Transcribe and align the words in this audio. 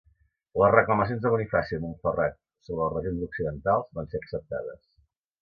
Les 0.59 0.71
reclamacions 0.75 1.19
de 1.25 1.31
Bonifaci 1.33 1.77
de 1.79 1.81
Montferrat 1.83 2.39
sobre 2.69 2.87
les 2.89 2.97
regions 2.97 3.27
occidentals 3.29 3.93
van 4.01 4.11
ser 4.15 4.25
acceptades. 4.25 4.83